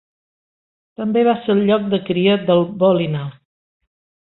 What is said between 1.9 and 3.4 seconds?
de cria del "Bulinaw".